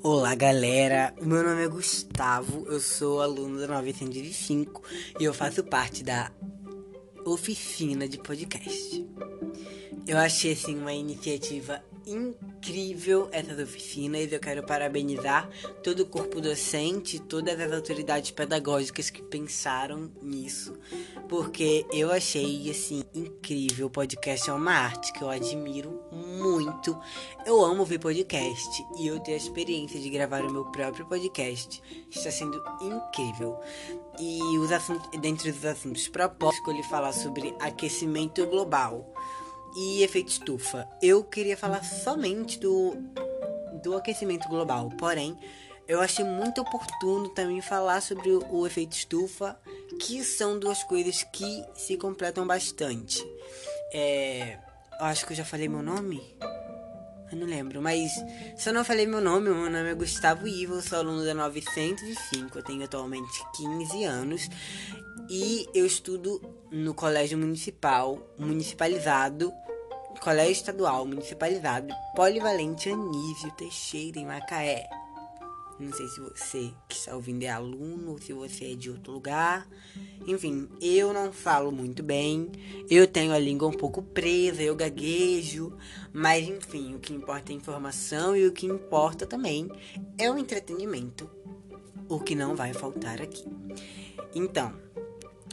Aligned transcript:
Olá 0.00 0.34
galera, 0.36 1.12
meu 1.20 1.42
nome 1.42 1.64
é 1.64 1.68
Gustavo, 1.68 2.66
eu 2.68 2.78
sou 2.78 3.20
aluno 3.20 3.58
da 3.58 3.66
905 3.66 4.80
e 5.18 5.24
eu 5.24 5.34
faço 5.34 5.64
parte 5.64 6.04
da 6.04 6.30
oficina 7.24 8.08
de 8.08 8.16
podcast. 8.16 9.04
Eu 10.06 10.16
achei 10.16 10.52
assim 10.52 10.78
uma 10.78 10.92
iniciativa 10.92 11.82
incrível 12.06 13.28
essas 13.32 13.58
oficinas. 13.58 14.32
Eu 14.32 14.40
quero 14.40 14.62
parabenizar 14.62 15.48
todo 15.82 16.00
o 16.00 16.06
corpo 16.06 16.40
docente, 16.40 17.18
todas 17.20 17.58
as 17.60 17.72
autoridades 17.72 18.30
pedagógicas 18.30 19.10
que 19.10 19.22
pensaram 19.22 20.10
nisso, 20.22 20.74
porque 21.28 21.84
eu 21.92 22.10
achei 22.10 22.70
assim 22.70 23.04
incrível. 23.14 23.88
O 23.88 23.90
podcast 23.90 24.48
é 24.48 24.52
uma 24.52 24.72
arte 24.72 25.12
que 25.12 25.22
eu 25.22 25.28
admiro 25.28 26.00
muito. 26.38 26.98
Eu 27.44 27.64
amo 27.64 27.84
ver 27.84 27.98
podcast 27.98 28.86
e 28.96 29.06
eu 29.06 29.18
ter 29.20 29.32
a 29.32 29.36
experiência 29.36 29.98
de 29.98 30.08
gravar 30.08 30.44
o 30.44 30.50
meu 30.50 30.64
próprio 30.66 31.04
podcast 31.06 31.82
está 32.10 32.30
sendo 32.30 32.62
incrível. 32.80 33.58
E 34.18 34.40
os 34.58 34.72
assuntos, 34.72 35.08
dentre 35.20 35.50
os 35.50 35.64
assuntos 35.64 36.08
propostos, 36.08 36.58
escolhi 36.58 36.82
falar 36.84 37.12
sobre 37.12 37.54
aquecimento 37.60 38.46
global 38.46 39.12
e 39.76 40.02
efeito 40.02 40.28
estufa. 40.28 40.88
Eu 41.02 41.24
queria 41.24 41.56
falar 41.56 41.84
somente 41.84 42.58
do, 42.58 42.94
do 43.82 43.96
aquecimento 43.96 44.48
global, 44.48 44.88
porém, 44.98 45.36
eu 45.86 46.00
achei 46.00 46.24
muito 46.24 46.60
oportuno 46.60 47.30
também 47.30 47.60
falar 47.62 48.02
sobre 48.02 48.30
o, 48.30 48.44
o 48.50 48.66
efeito 48.66 48.92
estufa, 48.92 49.58
que 50.00 50.22
são 50.22 50.58
duas 50.58 50.82
coisas 50.84 51.22
que 51.22 51.64
se 51.74 51.96
completam 51.96 52.46
bastante. 52.46 53.26
É, 53.92 54.58
acho 55.00 55.26
que 55.26 55.32
eu 55.32 55.36
já 55.36 55.44
falei 55.44 55.68
meu 55.68 55.82
nome. 55.82 56.20
Eu 57.30 57.36
não 57.36 57.46
lembro, 57.46 57.82
mas 57.82 58.10
se 58.56 58.68
eu 58.70 58.72
não 58.72 58.84
falei 58.84 59.06
meu 59.06 59.20
nome, 59.20 59.50
meu 59.50 59.70
nome 59.70 59.90
é 59.90 59.94
Gustavo 59.94 60.48
Ivo, 60.48 60.80
sou 60.80 60.98
aluno 60.98 61.24
da 61.24 61.34
905, 61.34 62.58
eu 62.58 62.62
tenho 62.62 62.84
atualmente 62.84 63.44
15 63.54 64.04
anos 64.04 64.48
e 65.28 65.66
eu 65.74 65.84
estudo 65.84 66.40
no 66.70 66.94
colégio 66.94 67.36
municipal, 67.36 68.18
municipalizado, 68.38 69.52
colégio 70.22 70.52
estadual 70.52 71.04
municipalizado, 71.04 71.94
polivalente 72.16 72.88
Anísio 72.88 73.50
Teixeira 73.52 74.18
em 74.18 74.26
Macaé. 74.26 74.88
Não 75.78 75.92
sei 75.92 76.08
se 76.08 76.20
você 76.20 76.72
que 76.88 76.96
está 76.96 77.14
ouvindo 77.14 77.44
é 77.44 77.48
aluno 77.48 78.12
ou 78.12 78.18
se 78.18 78.32
você 78.32 78.72
é 78.72 78.74
de 78.74 78.90
outro 78.90 79.12
lugar. 79.12 79.68
Enfim, 80.26 80.68
eu 80.80 81.12
não 81.12 81.32
falo 81.32 81.70
muito 81.70 82.02
bem. 82.02 82.50
Eu 82.90 83.06
tenho 83.06 83.32
a 83.32 83.38
língua 83.38 83.68
um 83.68 83.72
pouco 83.72 84.02
presa, 84.02 84.60
eu 84.62 84.74
gaguejo. 84.74 85.72
Mas 86.12 86.48
enfim, 86.48 86.94
o 86.94 86.98
que 86.98 87.14
importa 87.14 87.52
é 87.52 87.54
a 87.54 87.56
informação 87.56 88.36
e 88.36 88.46
o 88.46 88.52
que 88.52 88.66
importa 88.66 89.26
também 89.26 89.70
é 90.18 90.30
o 90.30 90.36
entretenimento. 90.36 91.30
O 92.08 92.18
que 92.18 92.34
não 92.34 92.56
vai 92.56 92.72
faltar 92.72 93.22
aqui. 93.22 93.44
Então, 94.34 94.74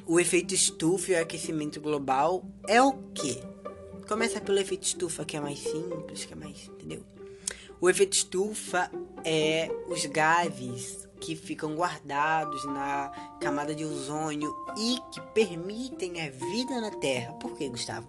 o 0.08 0.20
efeito 0.20 0.54
estufa 0.54 1.12
e 1.12 1.16
o 1.16 1.22
aquecimento 1.22 1.80
global 1.80 2.44
é 2.68 2.82
o 2.82 2.94
quê? 3.14 3.42
Começa 4.08 4.40
pelo 4.40 4.60
efeito 4.60 4.84
estufa, 4.84 5.26
que 5.26 5.36
é 5.36 5.40
mais 5.40 5.60
simples, 5.60 6.26
que 6.26 6.34
é 6.34 6.36
mais. 6.36 6.68
Entendeu? 6.68 7.15
O 7.82 7.90
efeito 7.90 8.14
estufa 8.14 8.90
é 9.24 9.70
os 9.88 10.06
gases 10.06 11.06
que 11.20 11.36
ficam 11.36 11.76
guardados 11.76 12.64
na 12.66 13.10
camada 13.42 13.74
de 13.74 13.84
ozônio 13.84 14.56
e 14.78 15.00
que 15.12 15.22
permitem 15.34 16.22
a 16.22 16.30
vida 16.30 16.82
na 16.82 16.92
Terra. 16.92 17.34
Por 17.34 17.56
que, 17.58 17.70
Gustavo? 17.70 18.08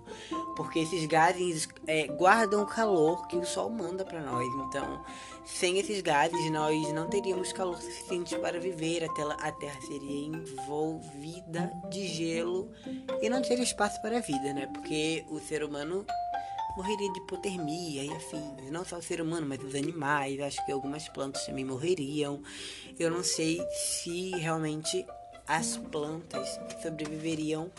Porque 0.57 0.81
esses 0.81 1.07
gases 1.07 1.69
é, 1.87 2.07
guardam 2.07 2.63
o 2.63 2.67
calor 2.67 3.27
que 3.29 3.37
o 3.37 3.45
Sol 3.45 3.71
manda 3.71 4.05
para 4.05 4.21
nós. 4.21 4.47
Então, 4.67 5.03
sem 5.45 5.79
esses 5.79 6.01
gases, 6.03 6.51
nós 6.51 6.93
não 6.93 7.09
teríamos 7.09 7.53
calor 7.53 7.81
suficiente 7.81 8.37
para 8.39 8.59
viver. 8.59 9.05
A, 9.05 9.13
tela, 9.15 9.35
a 9.41 9.53
Terra 9.53 9.81
seria 9.83 10.27
envolvida 10.27 11.73
de 11.91 12.07
gelo 12.09 12.71
e 13.23 13.29
não 13.29 13.43
teria 13.43 13.65
espaço 13.65 14.01
para 14.03 14.19
a 14.19 14.21
vida, 14.21 14.53
né? 14.53 14.67
Porque 14.67 15.25
o 15.31 15.39
ser 15.39 15.63
humano 15.63 16.05
morreria 16.77 17.11
de 17.13 17.19
hipotermia 17.19 18.05
e 18.05 18.13
afins. 18.13 18.71
Não 18.71 18.85
só 18.85 18.99
o 18.99 19.03
ser 19.03 19.21
humano, 19.21 19.47
mas 19.47 19.63
os 19.63 19.75
animais. 19.75 20.39
Acho 20.41 20.65
que 20.65 20.73
algumas 20.73 21.09
plantas 21.09 21.47
também 21.47 21.65
morreriam. 21.65 22.43
Eu 22.99 23.11
não 23.11 23.25
sei 23.25 23.61
se 23.73 24.31
realmente 24.33 25.05
as 25.47 25.77
plantas 25.77 26.61
sobreviveriam 26.83 27.71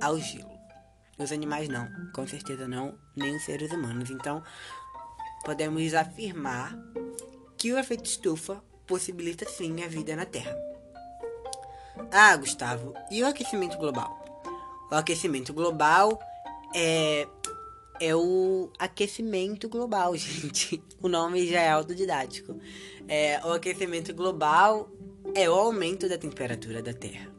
ao 0.00 0.18
gelo. 0.18 0.56
Os 1.18 1.32
animais 1.32 1.68
não, 1.68 1.88
com 2.14 2.26
certeza 2.28 2.68
não, 2.68 2.96
nem 3.16 3.34
os 3.34 3.44
seres 3.44 3.72
humanos. 3.72 4.08
Então, 4.08 4.42
podemos 5.44 5.92
afirmar 5.92 6.78
que 7.56 7.72
o 7.72 7.78
efeito 7.78 8.04
estufa 8.04 8.62
possibilita 8.86 9.44
sim 9.48 9.82
a 9.82 9.88
vida 9.88 10.14
na 10.14 10.24
Terra. 10.24 10.56
Ah, 12.12 12.36
Gustavo, 12.36 12.94
e 13.10 13.22
o 13.22 13.26
aquecimento 13.26 13.76
global? 13.76 14.16
O 14.90 14.94
aquecimento 14.94 15.52
global 15.52 16.18
é 16.72 17.26
é 18.00 18.14
o 18.14 18.70
aquecimento 18.78 19.68
global, 19.68 20.14
gente. 20.16 20.82
O 21.00 21.08
nome 21.08 21.46
já 21.46 21.60
é 21.60 21.70
autodidático. 21.70 22.58
É, 23.06 23.40
o 23.44 23.52
aquecimento 23.52 24.14
global 24.14 24.90
é 25.34 25.48
o 25.48 25.54
aumento 25.54 26.08
da 26.08 26.18
temperatura 26.18 26.82
da 26.82 26.92
Terra. 26.92 27.30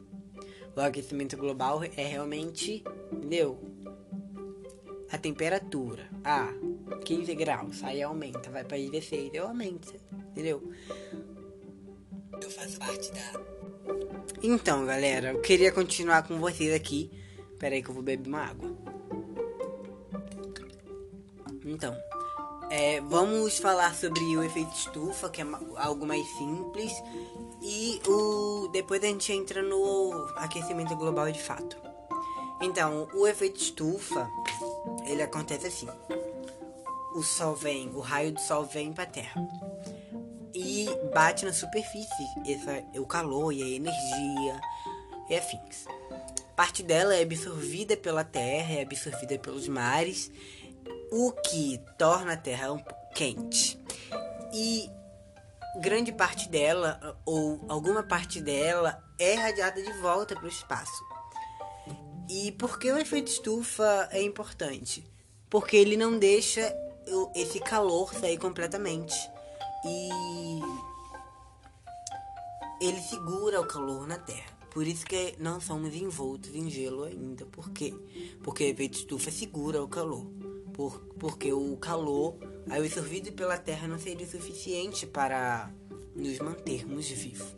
O 0.76 0.80
aquecimento 0.80 1.36
global 1.36 1.82
é 1.82 2.06
realmente, 2.06 2.84
entendeu? 3.12 3.58
A 5.10 5.18
temperatura. 5.18 6.08
Ah, 6.24 6.52
15 7.04 7.34
graus, 7.34 7.82
aí 7.82 8.02
aumenta, 8.02 8.50
vai 8.50 8.64
para 8.64 8.76
16, 8.76 9.30
eu 9.34 9.48
aumento, 9.48 9.94
entendeu? 10.30 10.72
Eu 12.40 12.50
faço 12.50 12.78
parte 12.78 13.10
da. 13.12 13.40
Então, 14.42 14.86
galera, 14.86 15.32
eu 15.32 15.40
queria 15.40 15.72
continuar 15.72 16.26
com 16.26 16.38
vocês 16.38 16.72
aqui. 16.72 17.10
Pera 17.58 17.74
aí 17.74 17.82
que 17.82 17.90
eu 17.90 17.94
vou 17.94 18.02
beber 18.02 18.28
uma 18.28 18.40
água. 18.40 18.89
Então, 21.70 21.96
é, 22.68 23.00
vamos 23.00 23.58
falar 23.58 23.94
sobre 23.94 24.20
o 24.36 24.42
efeito 24.42 24.74
estufa, 24.74 25.30
que 25.30 25.40
é 25.40 25.46
algo 25.76 26.04
mais 26.04 26.26
simples, 26.36 26.92
e 27.62 28.00
o 28.08 28.68
depois 28.72 29.02
a 29.04 29.06
gente 29.06 29.32
entra 29.32 29.62
no 29.62 30.12
aquecimento 30.36 30.96
global 30.96 31.30
de 31.30 31.40
fato. 31.40 31.76
Então, 32.60 33.08
o 33.14 33.26
efeito 33.26 33.60
estufa, 33.60 34.28
ele 35.06 35.22
acontece 35.22 35.68
assim. 35.68 35.88
O 37.14 37.22
sol 37.22 37.54
vem, 37.54 37.88
o 37.90 38.00
raio 38.00 38.32
do 38.32 38.40
sol 38.40 38.64
vem 38.64 38.92
para 38.92 39.04
a 39.04 39.06
Terra 39.06 39.48
e 40.52 40.88
bate 41.14 41.44
na 41.44 41.52
superfície, 41.52 42.26
essa, 42.46 42.84
o 42.98 43.06
calor 43.06 43.52
e 43.52 43.62
a 43.62 43.68
energia 43.68 44.60
e 45.28 45.36
afins. 45.36 45.86
Parte 46.56 46.82
dela 46.82 47.14
é 47.14 47.22
absorvida 47.22 47.96
pela 47.96 48.22
Terra, 48.22 48.74
é 48.74 48.82
absorvida 48.82 49.38
pelos 49.38 49.66
mares 49.66 50.30
o 51.10 51.32
que 51.32 51.78
torna 51.98 52.34
a 52.34 52.36
Terra 52.36 52.72
um 52.72 52.82
quente. 53.14 53.78
E 54.52 54.88
grande 55.80 56.12
parte 56.12 56.48
dela, 56.48 57.18
ou 57.24 57.60
alguma 57.68 58.02
parte 58.02 58.40
dela, 58.40 59.02
é 59.18 59.34
radiada 59.34 59.82
de 59.82 59.92
volta 59.94 60.34
para 60.34 60.44
o 60.44 60.48
espaço. 60.48 61.04
E 62.28 62.52
por 62.52 62.78
que 62.78 62.90
o 62.90 62.98
efeito 62.98 63.28
estufa 63.28 64.08
é 64.12 64.22
importante? 64.22 65.04
Porque 65.48 65.76
ele 65.76 65.96
não 65.96 66.18
deixa 66.18 66.74
esse 67.34 67.58
calor 67.58 68.14
sair 68.14 68.38
completamente. 68.38 69.16
E 69.84 70.08
ele 72.80 73.00
segura 73.00 73.60
o 73.60 73.66
calor 73.66 74.06
na 74.06 74.18
Terra. 74.18 74.50
Por 74.70 74.86
isso 74.86 75.04
que 75.04 75.34
não 75.40 75.60
somos 75.60 75.92
envoltos 75.92 76.54
em 76.54 76.70
gelo 76.70 77.02
ainda. 77.02 77.44
Por 77.46 77.70
quê? 77.70 77.92
Porque 78.44 78.62
o 78.62 78.68
efeito 78.68 78.98
estufa 78.98 79.30
segura 79.32 79.82
o 79.82 79.88
calor 79.88 80.24
por, 80.72 81.00
porque 81.18 81.52
o 81.52 81.76
calor 81.76 82.36
absorvido 82.68 83.32
pela 83.32 83.56
Terra 83.56 83.88
não 83.88 83.98
seria 83.98 84.26
suficiente 84.26 85.06
para 85.06 85.70
nos 86.14 86.38
mantermos 86.38 87.08
vivos. 87.08 87.56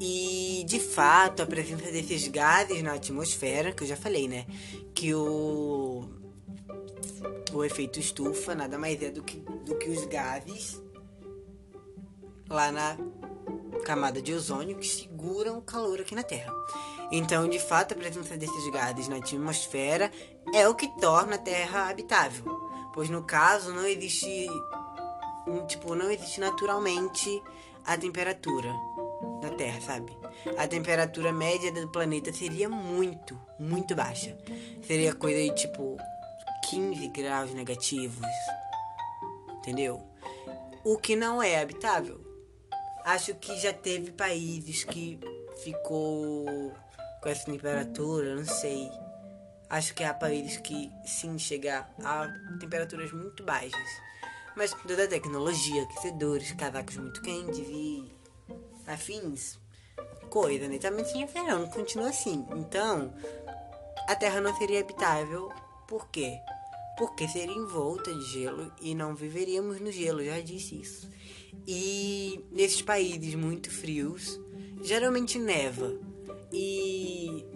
E 0.00 0.64
de 0.66 0.80
fato, 0.80 1.42
a 1.42 1.46
presença 1.46 1.90
desses 1.92 2.26
gases 2.28 2.82
na 2.82 2.94
atmosfera, 2.94 3.72
que 3.72 3.84
eu 3.84 3.88
já 3.88 3.96
falei, 3.96 4.26
né? 4.26 4.46
Que 4.94 5.14
o, 5.14 6.08
o 7.52 7.64
efeito 7.64 8.00
estufa 8.00 8.54
nada 8.54 8.76
mais 8.78 9.00
é 9.00 9.10
do 9.10 9.22
que, 9.22 9.38
do 9.64 9.76
que 9.76 9.90
os 9.90 10.04
gases 10.06 10.82
lá 12.48 12.72
na 12.72 12.96
camada 13.84 14.20
de 14.20 14.32
ozônio 14.32 14.76
que 14.76 14.86
seguram 14.86 15.58
o 15.58 15.62
calor 15.62 16.00
aqui 16.00 16.14
na 16.14 16.22
Terra. 16.22 16.52
Então, 17.10 17.48
de 17.48 17.58
fato, 17.58 17.92
a 17.92 17.96
presença 17.96 18.36
desses 18.36 18.70
gases 18.70 19.06
na 19.06 19.16
atmosfera 19.16 20.10
é 20.52 20.68
o 20.68 20.74
que 20.74 20.88
torna 21.00 21.36
a 21.36 21.38
Terra 21.38 21.88
habitável, 21.88 22.44
pois 22.92 23.08
no 23.08 23.22
caso 23.22 23.72
não 23.72 23.86
existe 23.86 24.46
tipo, 25.66 25.94
não 25.94 26.10
existe 26.10 26.40
naturalmente 26.40 27.42
a 27.84 27.96
temperatura 27.96 28.72
da 29.40 29.50
Terra, 29.50 29.80
sabe? 29.80 30.16
A 30.56 30.68
temperatura 30.68 31.32
média 31.32 31.72
do 31.72 31.88
planeta 31.88 32.32
seria 32.32 32.68
muito, 32.68 33.38
muito 33.58 33.94
baixa. 33.94 34.36
Seria 34.86 35.14
coisa 35.14 35.40
de 35.40 35.62
tipo 35.62 35.96
15 36.68 37.08
graus 37.08 37.52
negativos. 37.52 38.26
Entendeu? 39.58 40.12
o 40.84 40.98
que 40.98 41.14
não 41.14 41.42
é 41.42 41.60
habitável. 41.60 42.20
Acho 43.04 43.34
que 43.34 43.58
já 43.58 43.72
teve 43.72 44.12
países 44.12 44.84
que 44.84 45.18
ficou 45.62 46.72
com 47.20 47.28
essa 47.28 47.46
temperatura, 47.46 48.34
não 48.34 48.44
sei. 48.44 48.90
Acho 49.72 49.94
que 49.94 50.04
há 50.04 50.12
países 50.12 50.58
que 50.58 50.92
sim 51.02 51.38
chegar 51.38 51.90
a 52.04 52.28
temperaturas 52.60 53.10
muito 53.10 53.42
baixas. 53.42 53.88
Mas 54.54 54.74
com 54.74 54.86
toda 54.86 55.04
a 55.04 55.08
tecnologia, 55.08 55.84
aquecedores, 55.84 56.52
casacos 56.52 56.98
muito 56.98 57.22
quentes 57.22 57.66
e 57.70 58.12
afins, 58.86 59.58
coisa, 60.28 60.68
né? 60.68 60.76
Também 60.76 61.06
tinha 61.06 61.26
verão, 61.26 61.66
continua 61.70 62.10
assim. 62.10 62.46
Então, 62.54 63.14
a 64.06 64.14
Terra 64.14 64.42
não 64.42 64.54
seria 64.58 64.80
habitável. 64.80 65.50
Por 65.88 66.06
quê? 66.10 66.38
Porque 66.98 67.26
seria 67.26 67.56
envolta 67.56 68.12
de 68.12 68.26
gelo 68.26 68.70
e 68.78 68.94
não 68.94 69.14
viveríamos 69.14 69.80
no 69.80 69.90
gelo, 69.90 70.22
já 70.22 70.38
disse 70.40 70.82
isso. 70.82 71.10
E 71.66 72.44
nesses 72.52 72.82
países 72.82 73.34
muito 73.34 73.70
frios, 73.70 74.38
geralmente 74.82 75.38
neva. 75.38 75.98
E 76.52 77.46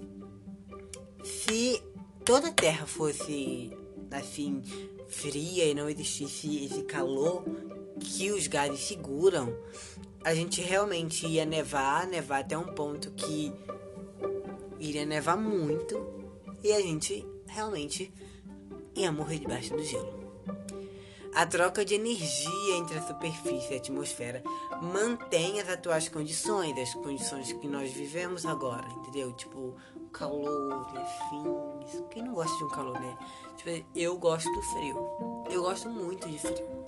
se 1.22 1.82
toda 2.26 2.48
a 2.48 2.52
Terra 2.52 2.86
fosse 2.86 3.70
assim 4.10 4.60
fria 5.08 5.64
e 5.64 5.74
não 5.74 5.88
existisse 5.88 6.64
esse 6.64 6.82
calor 6.82 7.44
que 8.00 8.32
os 8.32 8.48
gases 8.48 8.80
seguram, 8.80 9.56
a 10.24 10.34
gente 10.34 10.60
realmente 10.60 11.24
ia 11.24 11.44
nevar, 11.46 12.04
nevar 12.08 12.40
até 12.40 12.58
um 12.58 12.66
ponto 12.74 13.12
que 13.12 13.52
iria 14.80 15.06
nevar 15.06 15.36
muito 15.36 16.04
e 16.64 16.72
a 16.72 16.80
gente 16.80 17.24
realmente 17.46 18.12
ia 18.96 19.12
morrer 19.12 19.38
debaixo 19.38 19.76
do 19.76 19.84
gelo. 19.84 20.25
A 21.36 21.44
troca 21.44 21.84
de 21.84 21.94
energia 21.94 22.76
entre 22.78 22.96
a 22.96 23.02
superfície 23.02 23.72
e 23.72 23.74
a 23.74 23.76
atmosfera 23.76 24.42
mantém 24.80 25.60
as 25.60 25.68
atuais 25.68 26.08
condições, 26.08 26.78
as 26.78 26.94
condições 26.94 27.52
que 27.52 27.68
nós 27.68 27.92
vivemos 27.92 28.46
agora, 28.46 28.88
entendeu? 28.88 29.34
Tipo, 29.34 29.76
calor, 30.14 30.86
afins. 30.96 32.02
Quem 32.10 32.22
não 32.22 32.32
gosta 32.32 32.56
de 32.56 32.64
um 32.64 32.68
calor, 32.70 32.98
né? 32.98 33.18
Tipo, 33.58 33.86
eu 33.94 34.16
gosto 34.16 34.50
do 34.50 34.62
frio. 34.62 35.44
Eu 35.50 35.62
gosto 35.62 35.90
muito 35.90 36.26
de 36.26 36.38
frio. 36.38 36.86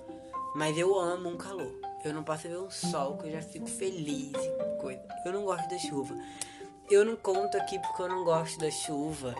Mas 0.55 0.75
eu 0.75 0.97
amo 0.97 1.29
um 1.29 1.37
calor. 1.37 1.71
Eu 2.03 2.11
não 2.11 2.23
posso 2.23 2.47
ver 2.47 2.57
um 2.57 2.71
sol 2.71 3.17
que 3.17 3.27
eu 3.27 3.31
já 3.33 3.43
fico 3.43 3.67
feliz 3.67 4.33
coisa. 4.81 4.99
Eu 5.25 5.31
não 5.31 5.43
gosto 5.43 5.69
da 5.69 5.77
chuva. 5.77 6.17
Eu 6.89 7.05
não 7.05 7.15
conto 7.15 7.55
aqui 7.55 7.77
porque 7.77 8.01
eu 8.01 8.09
não 8.09 8.23
gosto 8.23 8.57
da 8.57 8.71
chuva. 8.71 9.35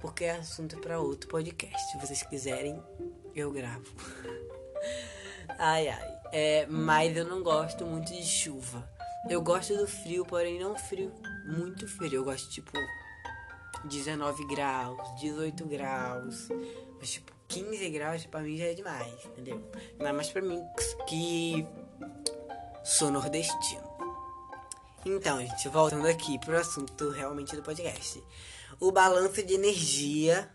Porque 0.00 0.24
é 0.24 0.30
assunto 0.30 0.78
para 0.78 0.98
outro 0.98 1.28
podcast. 1.28 1.90
Se 1.90 1.98
vocês 1.98 2.22
quiserem, 2.22 2.82
eu 3.34 3.50
gravo. 3.52 3.84
ai, 5.58 5.88
ai. 5.88 6.20
É, 6.32 6.66
mas 6.66 7.16
eu 7.16 7.24
não 7.24 7.42
gosto 7.42 7.84
muito 7.84 8.12
de 8.12 8.24
chuva. 8.24 8.88
Eu 9.28 9.42
gosto 9.42 9.76
do 9.76 9.86
frio, 9.86 10.24
porém 10.24 10.58
não 10.58 10.76
frio, 10.76 11.12
muito 11.46 11.86
frio. 11.86 12.14
Eu 12.14 12.24
gosto, 12.24 12.48
tipo, 12.50 12.72
19 13.84 14.46
graus, 14.46 15.20
18 15.20 15.66
graus. 15.66 16.48
Mas, 16.98 17.10
tipo, 17.10 17.32
15 17.48 17.90
graus 17.90 18.24
pra 18.26 18.40
mim 18.40 18.56
já 18.56 18.66
é 18.66 18.74
demais, 18.74 19.24
entendeu? 19.26 19.62
Ainda 19.98 20.12
mais 20.12 20.30
pra 20.30 20.40
mim 20.40 20.62
que 21.06 21.66
sou 22.84 23.10
nordestino. 23.10 23.90
Então, 25.04 25.40
gente, 25.40 25.68
voltando 25.68 26.06
aqui 26.06 26.38
pro 26.38 26.58
assunto 26.58 27.10
realmente 27.10 27.56
do 27.56 27.62
podcast. 27.62 28.22
O 28.78 28.92
balanço 28.92 29.42
de 29.42 29.54
energia 29.54 30.50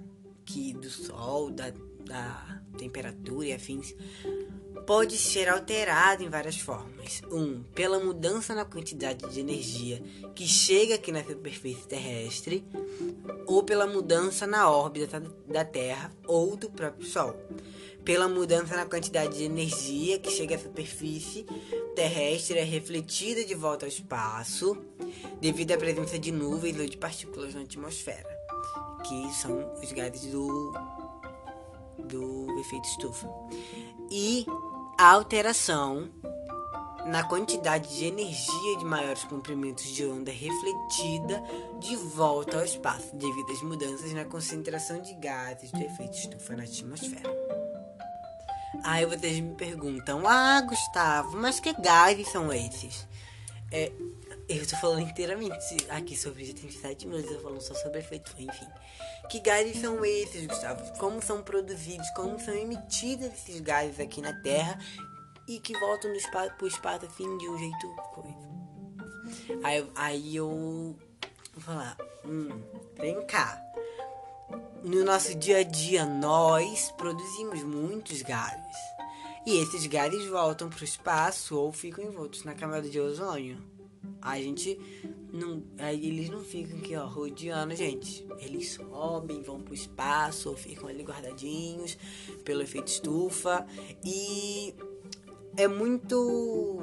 que 0.45 0.73
do 0.73 0.89
sol, 0.89 1.51
da, 1.51 1.71
da 2.05 2.61
temperatura 2.77 3.47
e 3.47 3.53
afins 3.53 3.95
pode 4.85 5.17
ser 5.17 5.49
alterado 5.49 6.23
em 6.23 6.29
várias 6.29 6.59
formas. 6.59 7.21
1. 7.31 7.35
Um, 7.35 7.63
pela 7.73 7.99
mudança 7.99 8.53
na 8.53 8.65
quantidade 8.65 9.27
de 9.29 9.39
energia 9.39 10.01
que 10.35 10.47
chega 10.47 10.95
aqui 10.95 11.11
na 11.11 11.23
superfície 11.23 11.87
terrestre, 11.87 12.63
ou 13.47 13.63
pela 13.63 13.87
mudança 13.87 14.45
na 14.45 14.69
órbita 14.69 15.19
da 15.47 15.65
Terra 15.65 16.11
ou 16.27 16.55
do 16.55 16.69
próprio 16.69 17.05
Sol. 17.07 17.35
Pela 18.03 18.27
mudança 18.27 18.75
na 18.75 18.85
quantidade 18.85 19.37
de 19.37 19.45
energia 19.45 20.19
que 20.19 20.29
chega 20.29 20.55
à 20.55 20.59
superfície 20.59 21.43
terrestre 21.95 22.59
é 22.59 22.63
refletida 22.63 23.43
de 23.43 23.55
volta 23.55 23.85
ao 23.85 23.89
espaço, 23.89 24.77
devido 25.41 25.71
à 25.71 25.77
presença 25.77 26.19
de 26.19 26.31
nuvens 26.31 26.77
ou 26.79 26.85
de 26.85 26.97
partículas 26.97 27.55
na 27.55 27.61
atmosfera, 27.61 28.29
que 29.03 29.33
são 29.33 29.73
os 29.81 29.91
gases 29.91 30.31
do, 30.31 30.71
do 32.05 32.59
efeito 32.59 32.85
estufa. 32.85 33.29
E 34.09 34.45
a 34.97 35.11
alteração 35.11 36.09
na 37.05 37.23
quantidade 37.23 37.95
de 37.95 38.05
energia 38.05 38.77
de 38.77 38.85
maiores 38.85 39.23
comprimentos 39.25 39.85
de 39.85 40.05
onda 40.05 40.31
refletida 40.31 41.43
de 41.79 41.95
volta 41.95 42.57
ao 42.57 42.65
espaço, 42.65 43.15
devido 43.15 43.51
às 43.51 43.61
mudanças 43.61 44.11
na 44.13 44.25
concentração 44.25 44.99
de 45.01 45.13
gases 45.13 45.71
do 45.71 45.81
efeito 45.81 46.17
estufa 46.17 46.55
na 46.55 46.63
atmosfera. 46.63 47.29
Aí 48.83 49.05
vocês 49.05 49.39
me 49.39 49.53
perguntam, 49.55 50.27
ah, 50.27 50.61
Gustavo, 50.61 51.37
mas 51.37 51.59
que 51.59 51.73
gases 51.73 52.27
são 52.29 52.51
esses? 52.51 53.07
É, 53.71 53.91
eu 54.47 54.57
estou 54.57 54.77
falando 54.79 55.01
inteiramente 55.01 55.77
aqui 55.89 56.15
sobre 56.15 56.45
37 56.53 57.07
minutos, 57.07 57.31
eu 57.31 57.41
falando 57.41 57.61
só 57.61 57.73
sobre 57.73 57.99
efeito, 57.99 58.31
enfim. 58.37 58.67
Que 59.29 59.39
gases 59.39 59.79
são 59.79 60.05
esses, 60.05 60.45
Gustavo? 60.45 60.97
Como 60.99 61.21
são 61.21 61.41
produzidos? 61.41 62.07
Como 62.11 62.39
são 62.39 62.53
emitidos 62.53 63.27
esses 63.27 63.59
gases 63.59 63.99
aqui 63.99 64.21
na 64.21 64.33
Terra 64.41 64.79
e 65.47 65.59
que 65.59 65.77
voltam 65.79 66.11
no 66.11 66.17
espaço, 66.17 66.53
pro 66.57 66.67
espaço 66.67 67.05
assim 67.05 67.37
de 67.37 67.49
um 67.49 67.57
jeito 67.57 67.95
coisa. 68.13 68.55
Aí, 69.63 69.91
aí 69.95 70.35
eu 70.35 70.95
vou 71.53 71.63
falar, 71.63 71.97
hum, 72.23 72.61
vem 72.99 73.25
cá. 73.25 73.61
No 74.83 75.03
nosso 75.03 75.33
dia 75.33 75.59
a 75.59 75.63
dia 75.63 76.05
nós 76.05 76.91
produzimos 76.91 77.63
muitos 77.63 78.21
gases. 78.21 78.77
E 79.45 79.57
esses 79.57 79.85
gases 79.87 80.27
voltam 80.27 80.69
para 80.69 80.81
o 80.81 80.83
espaço 80.83 81.57
ou 81.57 81.71
ficam 81.71 82.03
envoltos 82.03 82.43
na 82.43 82.53
camada 82.53 82.87
de 82.87 82.99
ozônio. 82.99 83.74
A 84.25 84.41
gente 84.41 84.79
não. 85.31 85.61
Aí 85.77 86.07
eles 86.07 86.29
não 86.29 86.43
ficam 86.43 86.79
aqui, 86.79 86.95
ó, 86.95 87.05
rodeando, 87.05 87.75
gente. 87.75 88.25
Eles 88.39 88.71
sobem, 88.71 89.43
vão 89.43 89.61
pro 89.61 89.73
espaço, 89.73 90.55
ficam 90.55 90.89
ali 90.89 91.03
guardadinhos 91.03 91.95
pelo 92.43 92.63
efeito 92.63 92.87
estufa. 92.87 93.65
E 94.03 94.73
é 95.55 95.67
muito. 95.67 96.81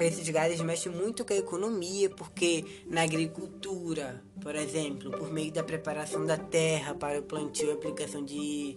Esses 0.00 0.28
gases 0.28 0.60
mexem 0.60 0.90
muito 0.90 1.24
com 1.24 1.32
a 1.32 1.36
economia, 1.36 2.10
porque 2.10 2.64
na 2.86 3.02
agricultura, 3.02 4.22
por 4.40 4.54
exemplo, 4.56 5.12
por 5.12 5.32
meio 5.32 5.52
da 5.52 5.62
preparação 5.62 6.26
da 6.26 6.36
terra 6.36 6.94
para 6.94 7.20
o 7.20 7.22
plantio 7.22 7.68
e 7.68 7.72
aplicação 7.72 8.24
de 8.24 8.76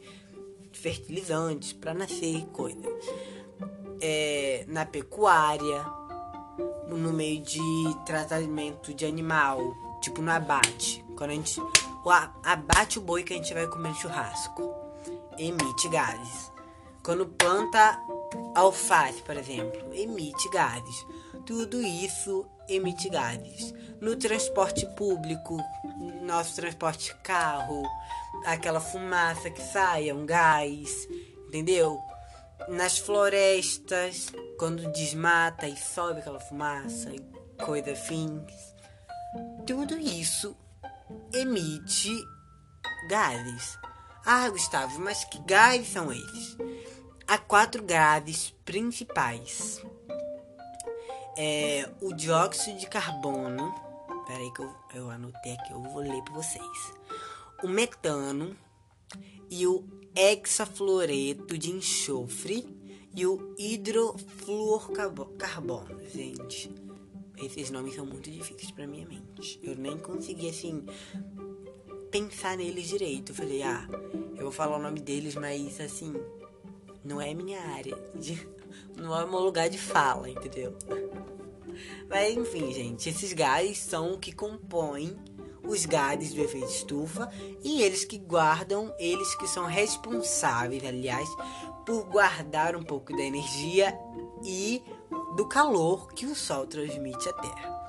fertilizantes 0.71 1.73
para 1.73 1.93
nascer 1.95 2.45
coisas. 2.47 2.85
É, 4.00 4.65
na 4.67 4.85
pecuária, 4.85 6.00
no 6.98 7.13
meio 7.13 7.41
de 7.41 7.60
tratamento 8.05 8.93
de 8.93 9.05
animal, 9.05 9.60
tipo 10.01 10.21
no 10.21 10.31
abate. 10.31 11.03
Quando 11.15 11.31
a 11.31 11.33
gente 11.33 11.60
o 12.03 12.10
abate 12.43 12.98
o 12.98 13.01
boi 13.01 13.24
que 13.24 13.33
a 13.33 13.36
gente 13.36 13.53
vai 13.53 13.67
comer 13.67 13.93
churrasco, 13.95 14.74
emite 15.38 15.88
gases. 15.89 16.51
Quando 17.03 17.25
planta 17.25 18.00
alface, 18.55 19.21
por 19.21 19.38
exemplo, 19.38 19.93
emite 19.93 20.50
gases. 20.50 21.05
Tudo 21.45 21.81
isso 21.81 22.45
emite 22.67 23.10
gases. 23.10 23.74
No 24.00 24.15
transporte 24.15 24.86
público, 24.95 25.57
nosso 26.24 26.55
transporte 26.55 27.15
carro, 27.24 27.83
aquela 28.45 28.79
fumaça 28.79 29.50
que 29.50 29.62
sai 29.62 30.10
é 30.10 30.13
um 30.13 30.25
gás, 30.25 31.07
entendeu? 31.48 32.00
Nas 32.67 32.97
florestas, 32.97 34.31
quando 34.57 34.91
desmata 34.91 35.67
e 35.67 35.77
sobe 35.77 36.19
aquela 36.19 36.39
fumaça 36.39 37.09
e 37.09 37.19
coisa 37.63 37.95
fins. 37.95 38.75
Tudo 39.65 39.97
isso 39.97 40.55
emite 41.33 42.13
gases. 43.07 43.77
Ah, 44.25 44.49
Gustavo, 44.49 44.99
mas 44.99 45.23
que 45.23 45.39
gases 45.39 45.87
são 45.87 46.11
eles? 46.11 46.57
Há 47.27 47.37
quatro 47.37 47.83
gases 47.83 48.51
principais. 48.65 49.81
É 51.37 51.89
o 52.01 52.13
dióxido 52.13 52.77
de 52.77 52.87
carbono. 52.87 53.73
Peraí 54.27 54.53
que 54.53 54.61
eu, 54.61 54.75
eu 54.93 55.09
anotei 55.09 55.53
aqui, 55.53 55.71
eu 55.71 55.81
vou 55.81 56.01
ler 56.01 56.21
para 56.23 56.33
vocês. 56.33 56.93
O 57.63 57.67
metano 57.67 58.55
e 59.49 59.65
o 59.65 60.00
hexafluoreto 60.15 61.57
de 61.57 61.71
enxofre 61.71 62.65
e 63.15 63.25
o 63.25 63.55
hidrofluorcarbono. 63.57 65.99
Gente, 66.13 66.69
esses 67.37 67.71
nomes 67.71 67.95
são 67.95 68.05
muito 68.05 68.29
difíceis 68.29 68.71
para 68.71 68.85
minha 68.87 69.07
mente. 69.07 69.57
Eu 69.63 69.75
nem 69.75 69.97
consegui 69.97 70.49
assim 70.49 70.85
pensar 72.09 72.57
neles 72.57 72.87
direito. 72.87 73.31
Eu 73.31 73.35
falei, 73.35 73.63
ah, 73.63 73.87
eu 74.35 74.43
vou 74.43 74.51
falar 74.51 74.77
o 74.77 74.81
nome 74.81 74.99
deles, 74.99 75.35
mas 75.35 75.79
assim, 75.79 76.13
não 77.03 77.21
é 77.21 77.33
minha 77.33 77.61
área, 77.61 77.97
de, 78.15 78.47
não 78.95 79.19
é 79.19 79.25
meu 79.25 79.39
lugar 79.39 79.69
de 79.69 79.77
fala, 79.77 80.29
entendeu? 80.29 80.75
Mas 82.07 82.35
enfim, 82.35 82.71
gente, 82.73 83.09
esses 83.09 83.33
gases 83.33 83.77
são 83.77 84.13
o 84.13 84.19
que 84.19 84.33
compõem 84.33 85.17
os 85.63 85.85
gases 85.85 86.33
do 86.33 86.41
efeito 86.41 86.67
estufa 86.67 87.31
e 87.63 87.81
eles 87.81 88.03
que 88.03 88.17
guardam, 88.17 88.93
eles 88.99 89.35
que 89.35 89.47
são 89.47 89.65
responsáveis, 89.65 90.83
aliás, 90.83 91.29
por 91.85 92.03
guardar 92.05 92.75
um 92.75 92.83
pouco 92.83 93.15
da 93.15 93.23
energia 93.23 93.97
e 94.43 94.83
do 95.35 95.47
calor 95.47 96.11
que 96.13 96.25
o 96.25 96.35
Sol 96.35 96.67
transmite 96.67 97.29
à 97.29 97.33
Terra. 97.33 97.81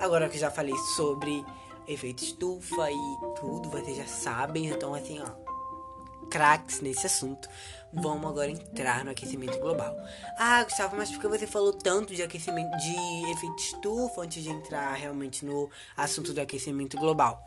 Agora 0.00 0.28
que 0.28 0.38
já 0.38 0.50
falei 0.50 0.76
sobre 0.96 1.44
efeito 1.86 2.22
estufa 2.22 2.90
e 2.90 3.16
tudo, 3.38 3.70
vocês 3.70 3.96
já 3.96 4.06
sabem, 4.06 4.66
então 4.66 4.94
assim, 4.94 5.20
ó, 5.20 6.26
craques 6.28 6.80
nesse 6.80 7.06
assunto. 7.06 7.48
Vamos 7.92 8.30
agora 8.30 8.50
entrar 8.50 9.04
no 9.04 9.10
aquecimento 9.10 9.58
global. 9.58 9.96
Ah, 10.38 10.62
Gustavo, 10.64 10.96
mas 10.96 11.10
por 11.10 11.20
que 11.20 11.28
você 11.28 11.46
falou 11.46 11.72
tanto 11.72 12.14
de 12.14 12.22
aquecimento 12.22 12.76
de 12.76 13.30
efeito 13.32 13.58
estufa 13.58 14.22
antes 14.22 14.42
de 14.42 14.50
entrar 14.50 14.92
realmente 14.94 15.44
no 15.44 15.68
assunto 15.96 16.32
do 16.32 16.40
aquecimento 16.40 16.96
global? 16.96 17.44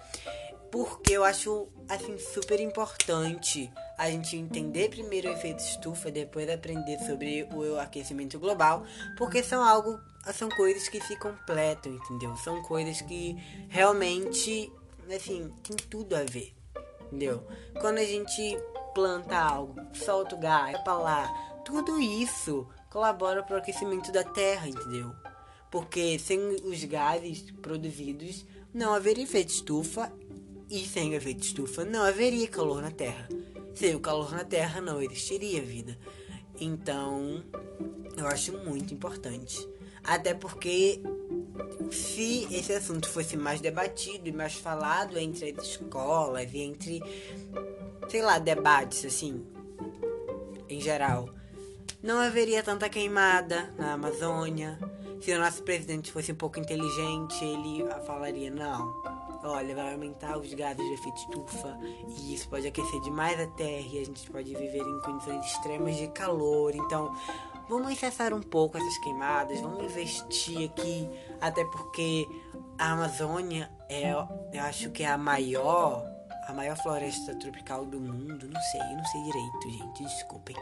Porque 0.69 1.13
eu 1.13 1.23
acho 1.23 1.67
assim 1.87 2.17
super 2.17 2.59
importante 2.59 3.71
a 3.97 4.09
gente 4.09 4.35
entender 4.35 4.89
primeiro 4.89 5.29
o 5.29 5.33
efeito 5.33 5.59
estufa, 5.59 6.11
depois 6.11 6.49
aprender 6.49 6.99
sobre 6.99 7.47
o 7.53 7.79
aquecimento 7.79 8.39
global, 8.39 8.83
porque 9.17 9.43
são 9.43 9.63
algo 9.63 9.99
são 10.33 10.49
coisas 10.49 10.87
que 10.87 10.99
se 11.01 11.15
completam, 11.17 11.93
entendeu? 11.93 12.35
São 12.37 12.61
coisas 12.63 13.01
que 13.01 13.37
realmente 13.69 14.71
assim, 15.11 15.51
tem 15.63 15.75
tudo 15.75 16.15
a 16.15 16.23
ver. 16.23 16.53
Entendeu? 17.07 17.45
Quando 17.79 17.99
a 17.99 18.05
gente 18.05 18.57
planta 18.93 19.37
algo, 19.37 19.75
solta 19.93 20.35
o 20.35 20.39
gás, 20.39 20.77
vai 20.85 20.97
lá. 20.97 21.27
Tudo 21.65 21.99
isso 21.99 22.67
colabora 22.89 23.43
para 23.43 23.55
o 23.55 23.59
aquecimento 23.59 24.11
da 24.11 24.23
Terra, 24.23 24.67
entendeu? 24.67 25.11
Porque 25.71 26.19
sem 26.19 26.39
os 26.63 26.83
gases 26.83 27.49
produzidos 27.61 28.45
não 28.73 28.93
haveria 28.93 29.23
efeito 29.23 29.49
estufa 29.49 30.11
e 30.69 30.85
sem 30.85 31.13
efeito 31.13 31.43
estufa 31.43 31.83
não 31.83 32.03
haveria 32.03 32.47
calor 32.47 32.81
na 32.81 32.91
Terra. 32.91 33.27
Sem 33.73 33.95
o 33.95 33.99
calor 33.99 34.31
na 34.31 34.43
Terra 34.43 34.81
não 34.81 35.01
existiria 35.01 35.61
vida. 35.61 35.97
Então, 36.59 37.43
eu 38.15 38.27
acho 38.27 38.53
muito 38.59 38.93
importante. 38.93 39.67
Até 40.03 40.33
porque 40.33 41.01
se 41.91 42.47
esse 42.51 42.73
assunto 42.73 43.07
fosse 43.07 43.37
mais 43.37 43.61
debatido 43.61 44.27
e 44.27 44.31
mais 44.31 44.53
falado 44.53 45.17
entre 45.17 45.51
as 45.51 45.65
escolas 45.65 46.53
e 46.53 46.59
entre 46.59 47.01
sei 48.07 48.21
lá, 48.21 48.39
debates 48.39 49.05
assim, 49.05 49.45
em 50.69 50.79
geral, 50.79 51.29
não 52.01 52.19
haveria 52.19 52.61
tanta 52.61 52.89
queimada 52.89 53.73
na 53.77 53.93
Amazônia. 53.93 54.77
Se 55.21 55.31
o 55.31 55.39
nosso 55.39 55.63
presidente 55.63 56.11
fosse 56.11 56.31
um 56.31 56.35
pouco 56.35 56.59
inteligente, 56.59 57.43
ele 57.43 57.85
falaria: 58.05 58.51
não, 58.51 58.93
olha, 59.43 59.73
vai 59.73 59.93
aumentar 59.93 60.37
os 60.37 60.53
gases 60.53 60.85
de 60.85 60.93
efeito 60.93 61.17
estufa 61.17 61.79
e 62.07 62.33
isso 62.33 62.49
pode 62.49 62.67
aquecer 62.67 62.99
demais 63.01 63.39
a 63.39 63.47
Terra 63.47 63.87
e 63.93 63.99
a 63.99 64.05
gente 64.05 64.29
pode 64.29 64.53
viver 64.53 64.81
em 64.81 64.99
condições 65.01 65.45
extremas 65.45 65.95
de 65.95 66.07
calor. 66.09 66.75
Então, 66.75 67.15
vamos 67.69 67.97
cessar 67.97 68.33
um 68.33 68.41
pouco 68.41 68.77
essas 68.77 68.97
queimadas, 68.97 69.61
vamos 69.61 69.83
investir 69.83 70.69
aqui, 70.69 71.09
até 71.39 71.63
porque 71.65 72.27
a 72.77 72.91
Amazônia 72.91 73.71
é, 73.89 74.11
eu 74.11 74.61
acho 74.61 74.91
que 74.91 75.03
é 75.03 75.07
a 75.07 75.17
maior 75.17 76.03
a 76.47 76.53
maior 76.53 76.77
floresta 76.77 77.35
tropical 77.35 77.85
do 77.85 77.99
mundo. 77.99 78.47
Não 78.47 78.61
sei, 78.61 78.81
eu 78.81 78.97
não 78.97 79.05
sei 79.05 79.23
direito, 79.23 79.69
gente. 79.69 80.03
Desculpem 80.03 80.55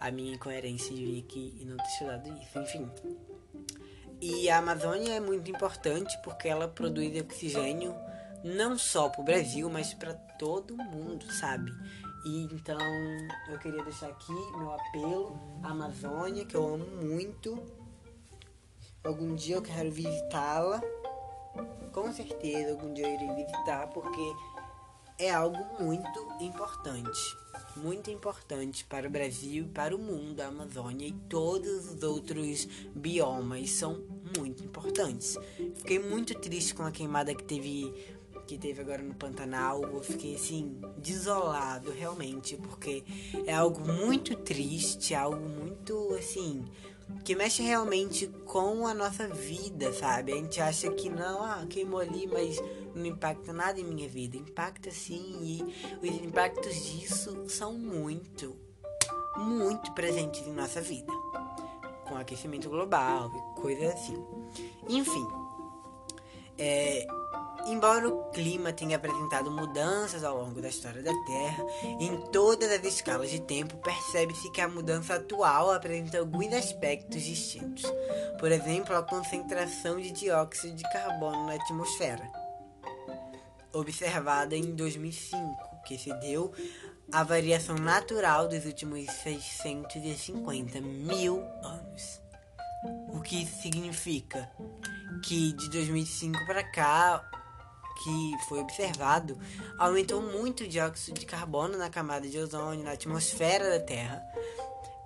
a 0.00 0.10
minha 0.10 0.34
incoerência 0.34 0.94
de 0.94 1.04
vir 1.04 1.24
aqui 1.24 1.56
e 1.60 1.64
não 1.64 1.76
ter 1.76 1.88
estudado 1.88 2.38
isso. 2.40 2.58
Enfim. 2.58 2.90
E 4.20 4.50
a 4.50 4.58
Amazônia 4.58 5.14
é 5.14 5.20
muito 5.20 5.50
importante 5.50 6.18
porque 6.24 6.48
ela 6.48 6.66
produz 6.66 7.20
oxigênio 7.20 7.94
não 8.42 8.78
só 8.78 9.08
para 9.08 9.20
o 9.20 9.24
Brasil, 9.24 9.68
mas 9.70 9.94
para 9.94 10.14
todo 10.14 10.76
mundo, 10.76 11.30
sabe? 11.32 11.70
E 12.24 12.44
então 12.44 12.78
eu 13.48 13.58
queria 13.58 13.82
deixar 13.84 14.08
aqui 14.08 14.32
meu 14.32 14.72
apelo 14.72 15.38
à 15.62 15.70
Amazônia, 15.70 16.44
que 16.44 16.56
eu 16.56 16.74
amo 16.74 16.86
muito. 16.86 17.62
Algum 19.04 19.34
dia 19.34 19.56
eu 19.56 19.62
quero 19.62 19.90
visitá-la. 19.90 20.80
Com 21.92 22.12
certeza, 22.12 22.72
algum 22.72 22.92
dia 22.92 23.08
eu 23.08 23.14
irei 23.14 23.44
visitar, 23.44 23.86
porque 23.88 24.20
é 25.18 25.30
algo 25.30 25.82
muito 25.82 26.20
importante. 26.40 27.36
Muito 27.76 28.10
importante 28.10 28.84
para 28.84 29.06
o 29.06 29.10
Brasil 29.10 29.68
para 29.72 29.94
o 29.94 29.98
mundo, 29.98 30.40
a 30.40 30.46
Amazônia 30.46 31.06
e 31.06 31.12
todos 31.12 31.92
os 31.92 32.02
outros 32.02 32.66
biomas 32.94 33.70
são 33.70 34.04
muito 34.36 34.64
importantes. 34.64 35.36
Fiquei 35.76 35.98
muito 35.98 36.34
triste 36.34 36.74
com 36.74 36.82
a 36.82 36.90
queimada 36.90 37.34
que 37.34 37.44
teve 37.44 37.92
que 38.46 38.56
teve 38.56 38.80
agora 38.80 39.02
no 39.02 39.14
Pantanal. 39.14 39.82
Eu 39.82 40.02
fiquei 40.02 40.34
assim, 40.34 40.80
desolado 40.96 41.90
realmente, 41.92 42.56
porque 42.56 43.04
é 43.46 43.52
algo 43.52 43.80
muito 43.80 44.34
triste, 44.36 45.14
algo 45.14 45.46
muito 45.46 46.14
assim, 46.14 46.64
que 47.24 47.34
mexe 47.34 47.62
realmente 47.62 48.26
com 48.44 48.86
a 48.86 48.94
nossa 48.94 49.28
vida, 49.28 49.92
sabe? 49.92 50.32
A 50.32 50.36
gente 50.36 50.60
acha 50.60 50.90
que 50.90 51.08
não, 51.10 51.42
ah, 51.42 51.66
queimou 51.68 52.00
ali, 52.00 52.26
mas 52.26 52.58
não 52.94 53.06
impacta 53.06 53.52
nada 53.52 53.80
em 53.80 53.84
minha 53.84 54.08
vida. 54.08 54.36
Impacta 54.36 54.90
sim, 54.90 55.38
e 55.42 56.06
os 56.06 56.14
impactos 56.22 56.74
disso 56.74 57.48
são 57.48 57.74
muito, 57.74 58.56
muito 59.36 59.92
presentes 59.92 60.46
em 60.46 60.52
nossa 60.52 60.80
vida. 60.80 61.12
Com 62.08 62.16
aquecimento 62.16 62.70
global 62.70 63.30
e 63.34 63.60
coisas 63.60 63.92
assim. 63.92 64.24
Enfim, 64.88 65.26
é, 66.56 67.06
Embora 67.68 68.08
o 68.08 68.30
clima 68.30 68.72
tenha 68.72 68.96
apresentado 68.96 69.50
mudanças 69.50 70.24
ao 70.24 70.38
longo 70.42 70.58
da 70.62 70.70
história 70.70 71.02
da 71.02 71.12
Terra, 71.26 71.62
em 72.00 72.16
todas 72.30 72.72
as 72.72 72.82
escalas 72.82 73.30
de 73.30 73.40
tempo 73.42 73.76
percebe-se 73.76 74.50
que 74.52 74.62
a 74.62 74.68
mudança 74.68 75.16
atual 75.16 75.70
apresenta 75.70 76.18
alguns 76.18 76.50
aspectos 76.54 77.22
distintos. 77.22 77.84
Por 78.40 78.50
exemplo, 78.50 78.96
a 78.96 79.02
concentração 79.02 80.00
de 80.00 80.12
dióxido 80.12 80.76
de 80.76 80.82
carbono 80.84 81.46
na 81.46 81.56
atmosfera, 81.56 82.26
observada 83.74 84.56
em 84.56 84.74
2005, 84.74 85.82
que 85.84 85.98
se 85.98 86.10
deu 86.20 86.50
à 87.12 87.22
variação 87.22 87.76
natural 87.76 88.48
dos 88.48 88.64
últimos 88.64 89.04
650 89.10 90.80
mil 90.80 91.42
anos. 91.62 92.20
O 93.12 93.20
que 93.20 93.44
significa 93.44 94.50
que 95.22 95.52
de 95.52 95.68
2005 95.68 96.46
para 96.46 96.62
cá 96.62 97.28
que 98.02 98.36
foi 98.48 98.60
observado, 98.60 99.38
aumentou 99.78 100.22
muito 100.22 100.64
o 100.64 100.68
dióxido 100.68 101.18
de 101.18 101.26
carbono 101.26 101.76
na 101.76 101.90
camada 101.90 102.28
de 102.28 102.38
ozônio, 102.38 102.84
na 102.84 102.92
atmosfera 102.92 103.70
da 103.70 103.80
Terra. 103.84 104.22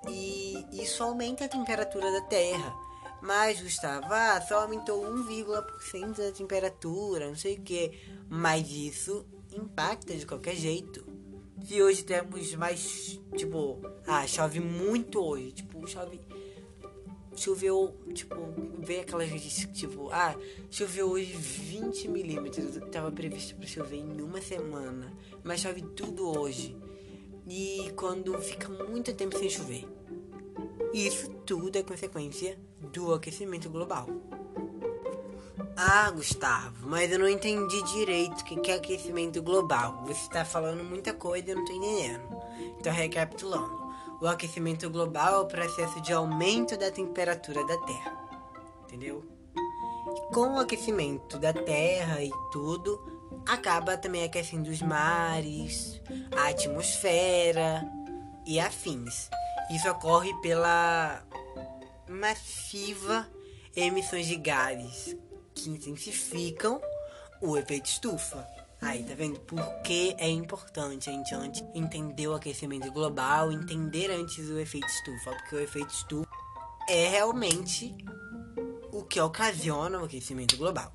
E 0.08 0.66
isso 0.72 1.02
aumenta 1.02 1.44
a 1.44 1.48
temperatura 1.48 2.10
da 2.12 2.22
Terra. 2.22 2.74
Mas, 3.22 3.60
Gustavo, 3.62 4.06
ah, 4.10 4.40
só 4.40 4.62
aumentou 4.62 5.04
1,% 5.04 6.16
da 6.16 6.32
temperatura, 6.32 7.28
não 7.28 7.36
sei 7.36 7.54
o 7.54 7.62
que. 7.62 7.92
Mas 8.28 8.68
isso 8.68 9.24
impacta 9.52 10.16
de 10.16 10.26
qualquer 10.26 10.56
jeito. 10.56 11.06
Se 11.64 11.80
hoje 11.80 12.02
temos 12.02 12.52
mais, 12.56 13.20
tipo, 13.36 13.80
ah, 14.06 14.26
chove 14.26 14.58
muito 14.58 15.20
hoje, 15.20 15.52
tipo, 15.52 15.86
chove 15.86 16.18
choveu, 17.36 17.94
tipo, 18.14 18.36
veio 18.78 19.02
aquelas 19.02 19.30
notícias 19.30 19.76
tipo, 19.76 20.10
ah, 20.10 20.34
choveu 20.70 21.10
hoje 21.10 21.32
20 21.32 22.08
milímetros, 22.08 22.78
tava 22.90 23.10
previsto 23.10 23.54
para 23.56 23.66
chover 23.66 23.98
em 23.98 24.20
uma 24.20 24.40
semana, 24.40 25.12
mas 25.42 25.60
chove 25.60 25.82
tudo 25.82 26.38
hoje. 26.38 26.76
E 27.48 27.92
quando 27.96 28.38
fica 28.40 28.68
muito 28.68 29.12
tempo 29.14 29.38
sem 29.38 29.50
chover. 29.50 29.84
Isso 30.92 31.30
tudo 31.46 31.76
é 31.76 31.82
consequência 31.82 32.58
do 32.92 33.14
aquecimento 33.14 33.68
global. 33.70 34.06
Ah, 35.76 36.10
Gustavo, 36.10 36.86
mas 36.86 37.10
eu 37.10 37.18
não 37.18 37.28
entendi 37.28 37.82
direito 37.82 38.40
o 38.40 38.44
que 38.44 38.70
é 38.70 38.74
aquecimento 38.74 39.42
global. 39.42 40.04
Você 40.06 40.20
está 40.20 40.44
falando 40.44 40.84
muita 40.84 41.14
coisa 41.14 41.48
e 41.48 41.50
eu 41.50 41.56
não 41.56 41.64
estou 41.64 41.76
entendendo. 41.76 42.42
Então, 42.78 42.92
recapitulando. 42.92 43.81
O 44.22 44.28
aquecimento 44.28 44.88
global 44.88 45.34
é 45.34 45.38
o 45.38 45.46
processo 45.46 46.00
de 46.00 46.12
aumento 46.12 46.76
da 46.76 46.92
temperatura 46.92 47.66
da 47.66 47.76
Terra. 47.78 48.16
Entendeu? 48.84 49.24
Com 50.32 50.54
o 50.54 50.60
aquecimento 50.60 51.40
da 51.40 51.52
Terra 51.52 52.22
e 52.22 52.30
tudo, 52.52 53.00
acaba 53.44 53.96
também 53.96 54.22
aquecendo 54.22 54.70
os 54.70 54.80
mares, 54.80 56.00
a 56.36 56.50
atmosfera 56.50 57.84
e 58.46 58.60
afins. 58.60 59.28
Isso 59.72 59.90
ocorre 59.90 60.32
pela 60.40 61.24
massiva 62.08 63.28
emissões 63.74 64.28
de 64.28 64.36
gases 64.36 65.16
que 65.52 65.68
intensificam 65.68 66.80
o 67.40 67.56
efeito 67.56 67.86
estufa. 67.86 68.46
Aí, 68.82 69.04
tá 69.04 69.14
vendo? 69.14 69.38
Porque 69.40 70.16
é 70.18 70.28
importante 70.28 71.08
a 71.08 71.12
gente 71.12 71.32
antes 71.32 71.64
entender 71.72 72.26
o 72.26 72.34
aquecimento 72.34 72.90
global, 72.90 73.52
entender 73.52 74.10
antes 74.10 74.50
o 74.50 74.58
efeito 74.58 74.88
estufa, 74.88 75.30
porque 75.30 75.54
o 75.54 75.60
efeito 75.60 75.94
estufa 75.94 76.28
é 76.88 77.08
realmente 77.08 77.94
o 78.90 79.04
que 79.04 79.20
ocasiona 79.20 80.00
o 80.00 80.04
aquecimento 80.04 80.56
global. 80.56 80.92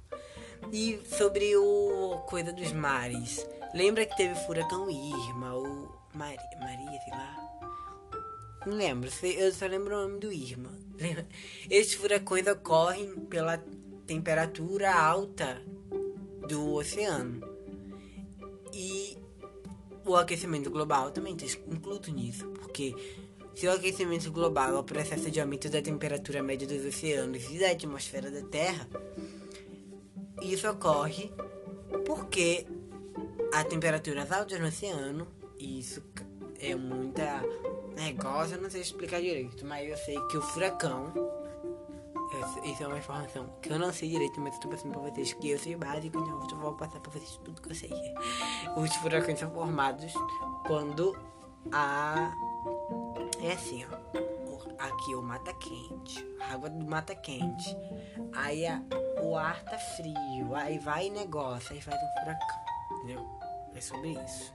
E 0.72 1.00
sobre 1.17 1.56
o 1.56 2.25
coisa 2.27 2.51
dos 2.51 2.74
mares, 2.74 3.48
lembra 3.74 4.06
que 4.06 4.17
teve 4.17 4.36
furacão 4.46 4.89
Irma 4.89 5.53
ou 5.53 5.98
Maria, 6.13 6.58
Maria 6.60 7.00
sei 7.01 7.13
lá? 7.13 7.38
Não 8.65 8.74
lembro, 8.74 9.10
eu 9.24 9.53
só 9.53 9.65
lembro 9.65 9.96
o 9.96 10.01
nome 10.01 10.20
do 10.20 10.29
Irma. 10.29 10.72
Esses 11.70 11.94
furacões 11.94 12.46
ocorrem 12.48 13.15
pela 13.27 13.63
temperatura 14.06 14.94
alta 14.94 15.62
do 16.50 16.74
oceano. 16.74 17.46
O 20.07 20.15
aquecimento 20.15 20.69
global 20.69 21.11
também 21.11 21.35
está 21.35 21.59
incluído 21.67 22.09
nisso, 22.11 22.47
porque 22.47 22.95
se 23.53 23.67
o 23.67 23.71
aquecimento 23.73 24.31
global 24.31 24.69
é 24.69 24.79
o 24.79 24.83
processo 24.83 25.29
de 25.29 25.41
aumento 25.41 25.69
da 25.69 25.81
temperatura 25.81 26.41
média 26.41 26.65
dos 26.65 26.85
oceanos 26.85 27.43
e 27.51 27.59
da 27.59 27.71
atmosfera 27.71 28.31
da 28.31 28.41
Terra, 28.43 28.87
isso 30.41 30.69
ocorre 30.69 31.29
porque 32.05 32.65
a 33.53 33.65
temperatura 33.65 34.25
alta 34.29 34.57
no 34.57 34.67
oceano, 34.67 35.27
e 35.59 35.79
isso 35.79 36.01
é 36.61 36.73
muita 36.73 37.43
negócio, 37.95 38.55
eu 38.55 38.61
não 38.61 38.69
sei 38.69 38.81
explicar 38.81 39.19
direito, 39.19 39.65
mas 39.65 39.89
eu 39.89 39.97
sei 39.97 40.17
que 40.27 40.37
o 40.37 40.41
furacão 40.41 41.11
isso 42.63 42.83
é 42.83 42.87
uma 42.87 42.97
informação 42.97 43.49
que 43.61 43.69
eu 43.69 43.79
não 43.79 43.91
sei 43.91 44.09
direito, 44.09 44.39
mas 44.39 44.53
eu 44.55 44.59
tô 44.61 44.69
passando 44.69 44.91
pra 44.91 45.01
vocês 45.01 45.33
que 45.33 45.49
eu 45.49 45.59
sei 45.59 45.75
básico, 45.75 46.17
então 46.17 46.41
eu 46.51 46.57
vou 46.57 46.73
passar 46.73 46.99
pra 46.99 47.11
vocês 47.11 47.39
tudo 47.43 47.61
que 47.61 47.71
eu 47.71 47.75
sei. 47.75 47.91
Os 48.75 48.95
furacões 48.97 49.39
são 49.39 49.51
formados 49.51 50.13
quando 50.65 51.17
a. 51.71 52.33
É 53.41 53.53
assim, 53.53 53.85
ó. 53.85 54.37
Aqui 54.79 55.15
o 55.15 55.23
mata 55.23 55.51
quente, 55.53 56.25
a 56.39 56.53
água 56.53 56.69
do 56.69 56.85
mata 56.85 57.15
quente. 57.15 57.75
Aí 58.33 58.67
a, 58.67 58.81
o 59.21 59.35
ar 59.35 59.63
tá 59.63 59.77
frio, 59.77 60.55
aí 60.55 60.77
vai 60.77 61.09
negócio, 61.09 61.73
aí 61.73 61.81
faz 61.81 61.97
um 61.97 62.19
furacão. 62.19 62.59
Entendeu? 62.91 63.25
É 63.73 63.81
sobre 63.81 64.11
isso. 64.11 64.53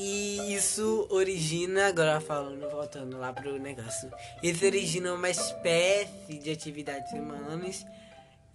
E 0.00 0.54
isso 0.54 1.08
origina, 1.10 1.88
agora 1.88 2.20
falando, 2.20 2.70
voltando 2.70 3.18
lá 3.18 3.32
pro 3.32 3.58
negócio, 3.58 4.08
isso 4.40 4.64
origina 4.64 5.12
uma 5.12 5.28
espécie 5.28 6.38
de 6.38 6.52
atividades 6.52 7.10
humanas 7.12 7.84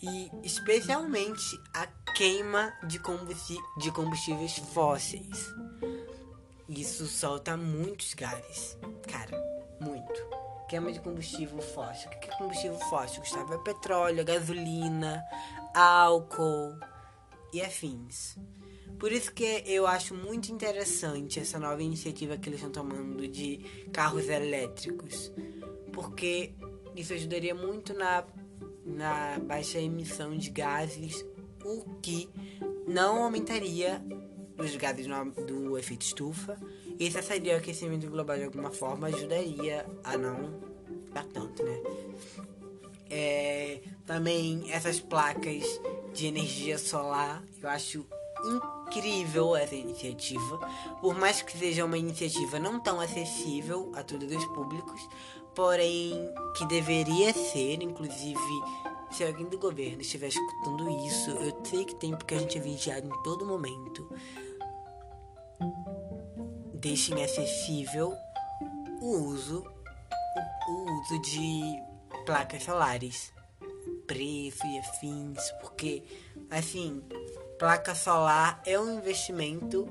e 0.02 0.32
especialmente 0.42 1.60
a 1.74 1.86
queima 2.14 2.74
de, 2.88 2.98
de 3.78 3.92
combustíveis 3.92 4.58
fósseis. 4.74 5.54
Isso 6.70 7.06
solta 7.08 7.58
muitos 7.58 8.14
gases, 8.14 8.78
cara, 9.12 9.38
muito. 9.82 10.26
Queima 10.70 10.94
de 10.94 11.02
combustível 11.02 11.62
fóssil. 11.62 12.10
O 12.10 12.20
que 12.22 12.30
é 12.30 12.38
combustível 12.38 12.80
fóssil, 12.90 13.20
Gustavo? 13.20 13.54
É 13.54 13.58
petróleo, 13.58 14.24
gasolina, 14.24 15.22
álcool 15.76 16.80
e 17.52 17.62
afins. 17.62 18.38
Por 19.04 19.12
isso 19.12 19.34
que 19.34 19.62
eu 19.66 19.86
acho 19.86 20.16
muito 20.16 20.50
interessante 20.50 21.38
essa 21.38 21.60
nova 21.60 21.84
iniciativa 21.84 22.38
que 22.38 22.48
eles 22.48 22.64
estão 22.64 22.88
tomando 22.88 23.28
de 23.28 23.58
carros 23.92 24.30
elétricos. 24.30 25.30
Porque 25.92 26.54
isso 26.96 27.12
ajudaria 27.12 27.54
muito 27.54 27.94
na, 27.94 28.24
na 28.86 29.40
baixa 29.40 29.78
emissão 29.78 30.38
de 30.38 30.50
gases, 30.50 31.26
o 31.66 31.84
que 32.02 32.30
não 32.88 33.22
aumentaria 33.22 34.02
os 34.58 34.74
gases 34.78 35.06
do 35.46 35.78
efeito 35.78 36.04
estufa. 36.04 36.58
E 36.98 37.12
se 37.12 37.22
seria 37.24 37.56
o 37.56 37.58
aquecimento 37.58 38.10
global 38.10 38.38
de 38.38 38.46
alguma 38.46 38.72
forma, 38.72 39.08
ajudaria 39.08 39.86
a 40.02 40.18
não 40.18 40.62
dar 41.12 41.26
tanto, 41.26 41.62
né? 41.62 41.78
É, 43.10 43.82
também 44.06 44.72
essas 44.72 45.02
placas 45.02 45.66
de 46.14 46.26
energia 46.26 46.78
solar, 46.78 47.44
eu 47.62 47.68
acho 47.68 48.08
incrível 48.46 48.83
essa 49.60 49.76
iniciativa, 49.76 50.60
por 51.02 51.16
mais 51.16 51.42
que 51.42 51.58
seja 51.58 51.86
uma 51.86 51.98
iniciativa 51.98 52.60
não 52.60 52.80
tão 52.80 53.00
acessível 53.00 53.92
a 53.96 54.04
todos 54.04 54.32
os 54.32 54.46
públicos, 54.46 55.08
porém 55.56 56.14
que 56.58 56.66
deveria 56.68 57.34
ser, 57.34 57.82
inclusive 57.82 58.40
se 59.12 59.24
alguém 59.24 59.46
do 59.46 59.58
governo 59.58 60.02
estiver 60.02 60.28
escutando 60.28 60.90
isso, 61.06 61.32
eu 61.32 61.60
sei 61.64 61.86
que 61.86 61.96
tem 61.96 62.16
porque 62.16 62.36
a 62.36 62.40
gente 62.40 62.58
é 62.58 62.62
vigiado 62.62 63.08
em 63.08 63.24
todo 63.24 63.46
momento. 63.46 64.10
Deixem 66.74 67.24
acessível 67.24 68.14
o 69.02 69.18
uso 69.30 69.64
o, 70.68 70.72
o 70.72 71.00
uso 71.00 71.20
de 71.20 71.82
placas 72.26 72.64
solares, 72.64 73.32
preço 74.08 74.66
e 74.66 74.80
afins, 74.80 75.52
porque 75.62 76.04
assim 76.50 77.04
placa 77.64 77.96
solar 77.96 78.62
é 78.66 78.78
um 78.78 78.98
investimento 78.98 79.88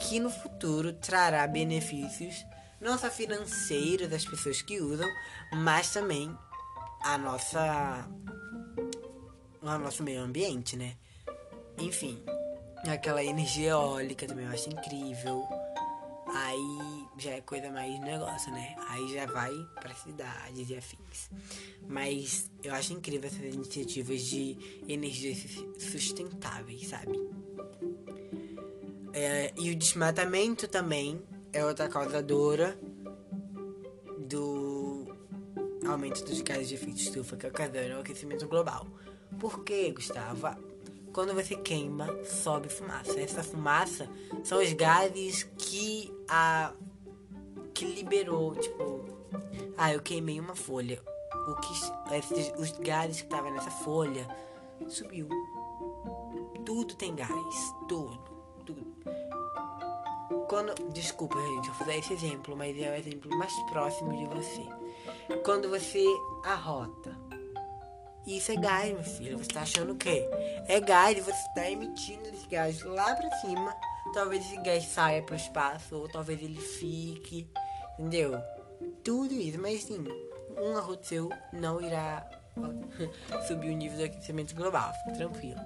que 0.00 0.18
no 0.18 0.30
futuro 0.30 0.90
trará 0.90 1.46
benefícios 1.46 2.46
não 2.80 2.96
só 2.96 3.10
financeiros 3.10 4.08
das 4.08 4.24
pessoas 4.24 4.62
que 4.62 4.80
usam, 4.80 5.06
mas 5.52 5.92
também 5.92 6.34
a 7.02 7.18
nossa 7.18 8.08
ao 9.60 9.78
nosso 9.78 10.02
meio 10.02 10.22
ambiente, 10.22 10.78
né? 10.78 10.96
Enfim, 11.76 12.24
aquela 12.88 13.22
energia 13.22 13.72
eólica 13.72 14.26
também 14.26 14.46
eu 14.46 14.52
acho 14.52 14.70
incrível. 14.70 15.46
Aí 16.34 16.93
já 17.18 17.30
é 17.30 17.40
coisa 17.40 17.70
mais 17.70 17.98
negócio, 18.00 18.50
né? 18.52 18.74
Aí 18.88 19.12
já 19.12 19.26
vai 19.26 19.52
para 19.80 19.94
cidades 19.94 20.70
e 20.70 20.76
afins. 20.76 21.30
Mas 21.88 22.50
eu 22.62 22.74
acho 22.74 22.92
incrível 22.92 23.28
essas 23.28 23.54
iniciativas 23.54 24.20
de 24.22 24.82
energias 24.88 25.64
sustentáveis, 25.78 26.88
sabe? 26.88 27.18
É, 29.12 29.52
e 29.56 29.70
o 29.70 29.76
desmatamento 29.76 30.66
também 30.66 31.22
é 31.52 31.64
outra 31.64 31.88
causadora 31.88 32.78
do 34.18 35.06
aumento 35.86 36.24
dos 36.24 36.40
gases 36.40 36.68
de 36.68 36.74
efeito 36.74 36.98
estufa 36.98 37.36
que 37.36 37.46
ocasionam 37.46 37.98
o 37.98 38.00
aquecimento 38.00 38.48
global. 38.48 38.86
Por 39.38 39.62
quê, 39.62 39.92
Gustavo? 39.92 40.74
quando 41.14 41.32
você 41.32 41.54
queima, 41.54 42.08
sobe 42.24 42.68
fumaça. 42.68 43.18
Essa 43.20 43.44
fumaça 43.44 44.08
são 44.42 44.60
os 44.60 44.72
gases 44.72 45.44
que 45.56 46.12
a 46.28 46.74
que 47.74 47.84
liberou, 47.84 48.54
tipo, 48.54 49.04
ah, 49.76 49.92
eu 49.92 50.00
queimei 50.00 50.38
uma 50.40 50.54
folha. 50.54 51.00
O 51.48 51.54
que 51.56 52.14
esses, 52.14 52.52
os 52.58 52.72
gases 52.78 53.18
que 53.18 53.26
estavam 53.26 53.52
nessa 53.52 53.70
folha 53.70 54.26
subiu. 54.88 55.28
Tudo 56.64 56.94
tem 56.94 57.14
gás, 57.14 57.74
tudo, 57.88 58.18
tudo. 58.64 58.86
Quando, 60.48 60.74
desculpa, 60.92 61.36
gente, 61.36 61.68
eu 61.68 61.74
vou 61.74 61.90
esse 61.92 62.12
exemplo, 62.12 62.56
mas 62.56 62.78
é 62.78 62.90
o 62.90 62.94
exemplo 62.94 63.36
mais 63.36 63.52
próximo 63.70 64.16
de 64.16 64.26
você. 64.26 64.62
Quando 65.42 65.68
você 65.68 66.04
arrota 66.44 67.14
isso 68.26 68.52
é 68.52 68.56
gás, 68.56 68.90
meu 68.90 69.04
filho. 69.04 69.38
Você 69.38 69.50
tá 69.50 69.60
achando 69.60 69.92
o 69.92 69.96
quê? 69.96 70.26
É 70.66 70.80
gás 70.80 71.22
você 71.22 71.44
tá 71.54 71.70
emitindo 71.70 72.28
esse 72.30 72.46
gás 72.48 72.82
lá 72.82 73.14
pra 73.14 73.30
cima. 73.38 73.76
Talvez 74.14 74.46
esse 74.46 74.56
gás 74.62 74.84
saia 74.84 75.22
pro 75.22 75.36
espaço, 75.36 75.96
ou 75.96 76.08
talvez 76.08 76.42
ele 76.42 76.60
fique. 76.60 77.46
Entendeu? 77.98 78.40
Tudo 79.02 79.34
isso, 79.34 79.60
mas 79.60 79.82
sim, 79.82 80.04
um 80.56 80.76
arroto 80.76 81.06
seu 81.06 81.30
não 81.52 81.80
irá 81.80 82.28
subir 83.46 83.70
o 83.70 83.76
nível 83.76 83.98
do 83.98 84.04
aquecimento 84.04 84.54
global. 84.54 84.92
Fica 84.94 85.16
tranquilo. 85.16 85.60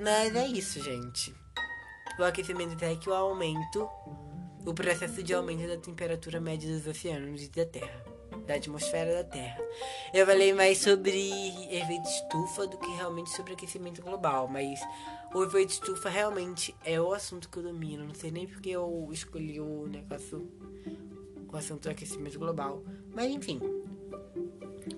Mas 0.00 0.34
é 0.34 0.46
isso, 0.46 0.82
gente. 0.82 1.34
O 2.18 2.24
aquecimento 2.24 2.76
que 3.00 3.10
o 3.10 3.14
aumento, 3.14 3.88
o 4.64 4.72
processo 4.72 5.22
de 5.22 5.34
aumento 5.34 5.66
da 5.66 5.76
temperatura 5.76 6.40
média 6.40 6.70
dos 6.70 6.86
oceanos 6.86 7.42
e 7.42 7.48
da 7.48 7.66
Terra 7.66 8.14
da 8.46 8.54
atmosfera 8.54 9.14
da 9.14 9.24
Terra. 9.24 9.58
Eu 10.12 10.26
falei 10.26 10.52
mais 10.52 10.78
sobre 10.78 11.10
efeito 11.70 12.08
estufa 12.08 12.66
do 12.66 12.76
que 12.78 12.90
realmente 12.92 13.30
sobre 13.30 13.54
aquecimento 13.54 14.02
global, 14.02 14.48
mas 14.48 14.80
o 15.34 15.42
efeito 15.42 15.70
estufa 15.70 16.08
realmente 16.08 16.74
é 16.84 17.00
o 17.00 17.12
assunto 17.12 17.48
que 17.48 17.58
eu 17.58 17.64
domino. 17.64 18.04
Não 18.04 18.14
sei 18.14 18.30
nem 18.30 18.46
porque 18.46 18.70
eu 18.70 19.08
escolhi 19.12 19.60
o 19.60 19.86
negócio, 19.88 20.48
o 21.52 21.56
assunto 21.56 21.82
do 21.82 21.90
aquecimento 21.90 22.38
global, 22.38 22.84
mas 23.12 23.30
enfim. 23.30 23.60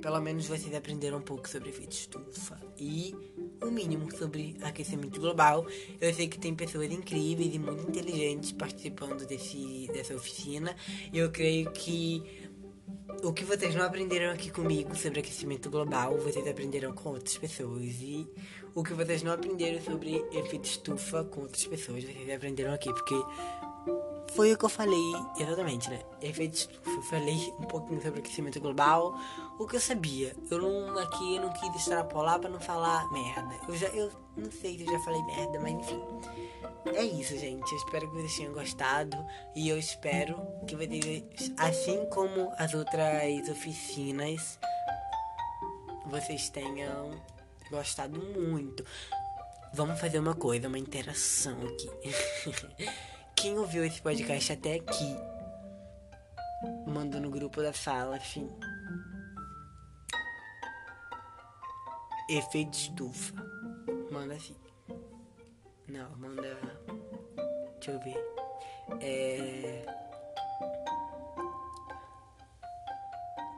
Pelo 0.02 0.20
menos 0.20 0.46
vocês 0.46 0.74
aprenderam 0.74 1.18
um 1.18 1.22
pouco 1.22 1.48
sobre 1.48 1.70
efeito 1.70 1.92
estufa 1.92 2.60
e 2.78 3.14
o 3.62 3.70
mínimo 3.70 4.14
sobre 4.14 4.56
aquecimento 4.60 5.18
global. 5.18 5.66
Eu 6.00 6.12
sei 6.12 6.28
que 6.28 6.38
tem 6.38 6.54
pessoas 6.54 6.90
incríveis 6.90 7.54
e 7.54 7.58
muito 7.58 7.88
inteligentes 7.88 8.52
participando 8.52 9.26
desse, 9.26 9.88
dessa 9.92 10.14
oficina. 10.14 10.76
Eu 11.12 11.30
creio 11.30 11.70
que 11.72 12.45
o 13.22 13.32
que 13.32 13.44
vocês 13.44 13.74
não 13.74 13.84
aprenderam 13.84 14.32
aqui 14.32 14.50
comigo 14.50 14.94
sobre 14.94 15.20
aquecimento 15.20 15.70
global, 15.70 16.16
vocês 16.18 16.46
aprenderam 16.46 16.92
com 16.92 17.10
outras 17.10 17.36
pessoas. 17.36 17.82
E 18.00 18.26
o 18.74 18.82
que 18.82 18.92
vocês 18.92 19.22
não 19.22 19.32
aprenderam 19.32 19.80
sobre 19.82 20.24
efeito 20.32 20.64
estufa 20.64 21.24
com 21.24 21.42
outras 21.42 21.66
pessoas, 21.66 22.04
vocês 22.04 22.30
aprenderam 22.30 22.72
aqui, 22.72 22.92
porque 22.92 23.14
foi 24.34 24.52
o 24.52 24.58
que 24.58 24.64
eu 24.64 24.68
falei 24.68 25.12
exatamente, 25.38 25.88
né? 25.88 26.00
Efeito 26.20 26.54
estufa. 26.54 26.90
Eu 26.90 27.02
falei 27.02 27.54
um 27.58 27.64
pouquinho 27.64 28.02
sobre 28.02 28.20
aquecimento 28.20 28.60
global, 28.60 29.18
o 29.58 29.66
que 29.66 29.76
eu 29.76 29.80
sabia. 29.80 30.34
Eu 30.50 30.58
não 30.60 30.98
aqui 30.98 31.36
eu 31.36 31.42
não 31.42 31.52
quis 31.52 31.74
extrapolar 31.76 32.38
para 32.38 32.50
não 32.50 32.60
falar 32.60 33.10
merda. 33.12 33.56
Eu 33.68 33.76
já 33.76 33.88
eu 33.88 34.10
não 34.36 34.50
sei 34.50 34.76
se 34.76 34.84
eu 34.84 34.92
já 34.92 34.98
falei 35.00 35.22
merda, 35.24 35.58
mas 35.60 35.72
enfim. 35.72 36.02
É 36.94 37.02
isso, 37.02 37.36
gente. 37.38 37.70
Eu 37.72 37.78
espero 37.78 38.08
que 38.08 38.14
vocês 38.16 38.36
tenham 38.36 38.52
gostado 38.52 39.16
e 39.54 39.68
eu 39.68 39.78
espero 39.78 40.36
que 40.66 40.76
vocês, 40.76 41.52
assim 41.56 42.06
como 42.06 42.52
as 42.58 42.74
outras 42.74 43.48
oficinas, 43.48 44.58
vocês 46.06 46.48
tenham 46.48 47.10
gostado 47.70 48.18
muito. 48.20 48.84
Vamos 49.72 50.00
fazer 50.00 50.18
uma 50.18 50.34
coisa, 50.34 50.68
uma 50.68 50.78
interação 50.78 51.58
aqui. 51.62 51.90
Quem 53.36 53.58
ouviu 53.58 53.84
esse 53.84 54.00
podcast 54.00 54.52
até 54.52 54.76
aqui, 54.76 55.16
manda 56.86 57.20
no 57.20 57.30
grupo 57.30 57.60
da 57.62 57.72
sala, 57.72 58.16
enfim. 58.16 58.48
Efeito 62.30 62.74
estufa. 62.74 63.34
Manda 64.10 64.34
assim. 64.34 64.56
Não, 65.88 66.10
manda. 66.16 66.75
Deixa 67.86 67.92
eu 67.92 68.00
ver. 68.00 68.16
É. 69.00 69.86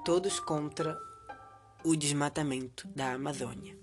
Todos 0.04 0.38
contra 0.40 0.98
o 1.82 1.96
desmatamento 1.96 2.86
da 2.88 3.12
Amazônia. 3.12 3.74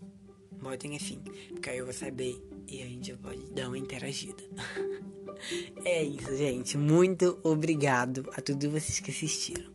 Botem 0.52 0.96
assim, 0.96 1.20
porque 1.50 1.72
aí 1.72 1.80
eu 1.80 1.86
vou 1.86 1.94
saber 1.94 2.40
e 2.68 2.82
a 2.82 2.86
gente 2.86 3.16
pode 3.18 3.52
dar 3.54 3.68
uma 3.70 3.78
interagida. 3.78 4.44
é 5.84 6.04
isso, 6.04 6.36
gente. 6.36 6.78
Muito 6.78 7.40
obrigado 7.44 8.30
a 8.34 8.42
todos 8.42 8.72
vocês 8.72 9.00
que 9.00 9.10
assistiram. 9.10 9.75